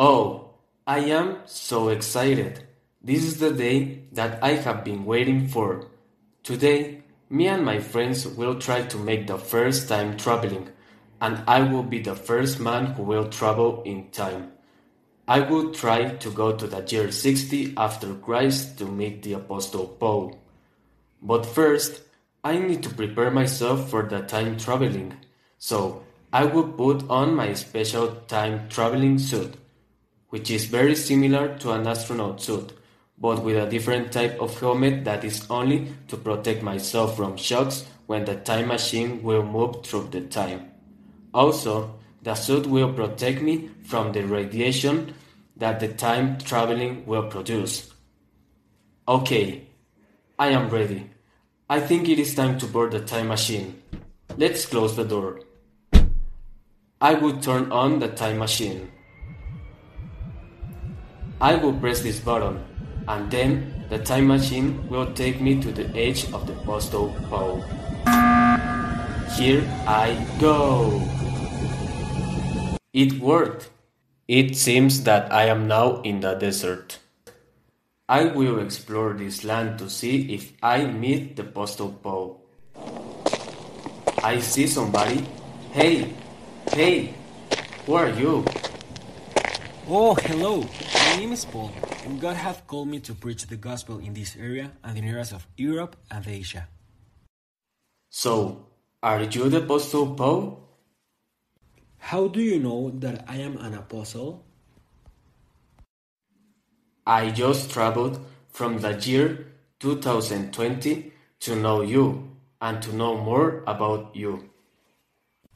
[0.00, 0.50] Oh,
[0.86, 2.62] I am so excited.
[3.02, 5.88] This is the day that I have been waiting for.
[6.44, 10.68] Today, me and my friends will try to make the first time traveling,
[11.20, 14.52] and I will be the first man who will travel in time.
[15.26, 19.88] I will try to go to the year 60 after Christ to meet the Apostle
[19.98, 20.38] Paul.
[21.20, 22.02] But first,
[22.44, 25.14] I need to prepare myself for the time traveling,
[25.58, 29.56] so I will put on my special time traveling suit,
[30.28, 32.72] which is very similar to an astronaut suit,
[33.18, 37.84] but with a different type of helmet that is only to protect myself from shocks
[38.06, 40.70] when the time machine will move through the time.
[41.34, 45.14] Also, the suit will protect me from the radiation
[45.56, 47.92] that the time traveling will produce.
[49.06, 49.66] Okay,
[50.38, 51.10] I am ready.
[51.68, 53.82] I think it is time to board the time machine.
[54.36, 55.40] Let's close the door.
[57.00, 58.90] I will turn on the time machine.
[61.40, 62.58] I will press this button,
[63.06, 67.62] and then the time machine will take me to the edge of the Apostle Paul.
[69.38, 71.00] Here I go!
[72.92, 73.70] It worked!
[74.26, 76.98] It seems that I am now in the desert.
[78.08, 82.42] I will explore this land to see if I meet the Apostle Paul.
[84.24, 85.24] I see somebody.
[85.70, 86.14] Hey,
[86.72, 87.14] hey,
[87.86, 88.44] who are you?
[89.90, 90.66] Oh, hello.
[90.92, 91.72] My name is Paul,
[92.04, 95.32] and God hath called me to preach the gospel in this area and in areas
[95.32, 96.68] of Europe and Asia.
[98.10, 98.66] So,
[99.02, 100.60] are you the Apostle Paul?
[101.96, 104.44] How do you know that I am an apostle?
[107.06, 109.46] I just traveled from the year
[109.80, 114.50] 2020 to know you and to know more about you.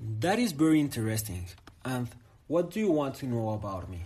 [0.00, 1.44] That is very interesting.
[1.84, 2.08] And
[2.46, 4.00] what do you want to know about me?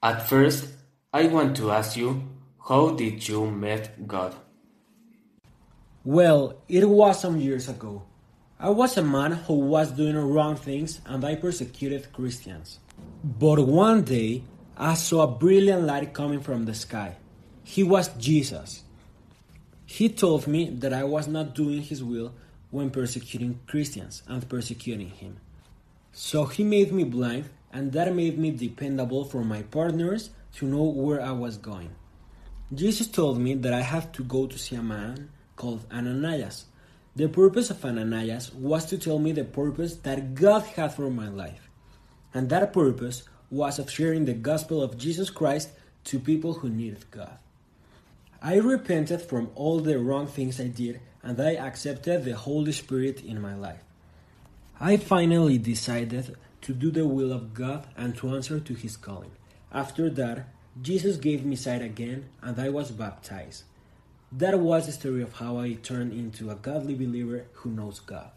[0.00, 0.68] At first,
[1.12, 2.22] I want to ask you,
[2.68, 4.32] how did you met God?
[6.04, 8.04] Well, it was some years ago.
[8.60, 12.78] I was a man who was doing wrong things and I persecuted Christians.
[13.24, 14.44] But one day,
[14.76, 17.16] I saw a brilliant light coming from the sky.
[17.64, 18.84] He was Jesus.
[19.84, 22.34] He told me that I was not doing his will
[22.70, 25.38] when persecuting Christians and persecuting him.
[26.12, 27.46] So he made me blind,
[27.78, 31.90] and that made me dependable for my partners to know where I was going.
[32.74, 36.64] Jesus told me that I have to go to see a man called Ananias.
[37.14, 41.28] The purpose of Ananias was to tell me the purpose that God had for my
[41.28, 41.70] life.
[42.34, 45.70] And that purpose was of sharing the gospel of Jesus Christ
[46.10, 47.38] to people who needed God.
[48.42, 53.22] I repented from all the wrong things I did and I accepted the Holy Spirit
[53.22, 53.84] in my life.
[54.80, 59.32] I finally decided to do the will of God and to answer to His calling.
[59.72, 60.48] After that,
[60.80, 63.64] Jesus gave me sight again and I was baptized.
[64.30, 68.30] That was the story of how I turned into a godly believer who knows God.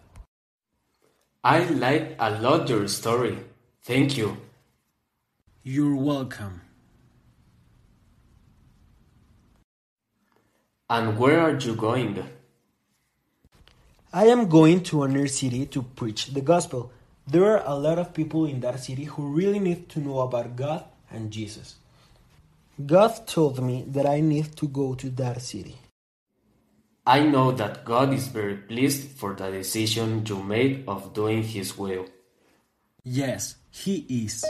[1.43, 3.37] I like a lot your story.
[3.83, 4.37] Thank you.
[5.63, 6.61] You're welcome.
[10.89, 12.23] And where are you going?
[14.13, 16.91] I am going to a near city to preach the gospel.
[17.27, 20.55] There are a lot of people in that city who really need to know about
[20.55, 21.75] God and Jesus.
[22.83, 25.75] God told me that I need to go to that city.
[27.05, 31.77] I know that God is very pleased for the decision you made of doing His
[31.77, 32.05] will.
[33.03, 34.45] Yes, He is.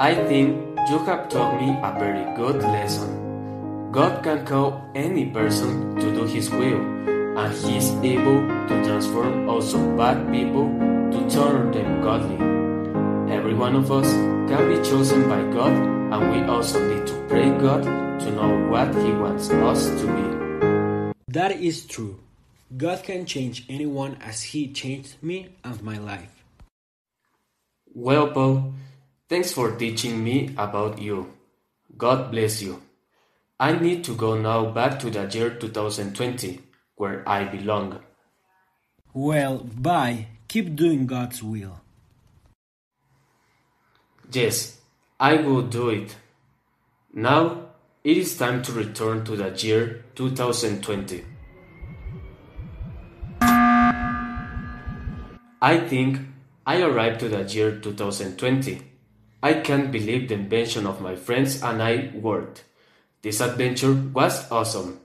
[0.00, 3.90] I think you have taught me a very good lesson.
[3.90, 6.78] God can call any person to do His will,
[7.38, 10.66] and He is able to transform also bad people
[11.12, 12.38] to turn them godly.
[13.32, 14.10] Every one of us
[14.50, 15.72] can be chosen by God,
[16.12, 21.12] and we also need to pray God to know what He wants us to be.
[21.28, 22.18] That is true.
[22.76, 26.44] God can change anyone as He changed me and my life.
[27.94, 28.74] Well, Paul,
[29.28, 31.32] thanks for teaching me about you.
[31.96, 32.82] God bless you.
[33.60, 36.67] I need to go now back to the year 2020,
[36.98, 38.00] where I belong.
[39.14, 40.26] Well, bye.
[40.48, 41.80] Keep doing God's will.
[44.30, 44.78] Yes,
[45.18, 46.16] I will do it.
[47.14, 47.68] Now
[48.04, 51.24] it is time to return to the year 2020.
[55.60, 56.20] I think
[56.66, 58.82] I arrived to the year 2020.
[59.42, 62.64] I can't believe the invention of my friends and I worked.
[63.22, 65.00] This adventure was awesome.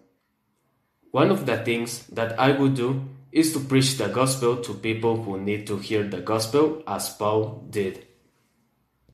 [1.14, 5.22] One of the things that I would do is to preach the gospel to people
[5.22, 8.08] who need to hear the gospel as Paul did.